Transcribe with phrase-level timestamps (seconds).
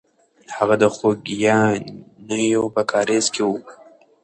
[0.57, 3.59] هغه د خوګیاڼیو په کارېز کې وه.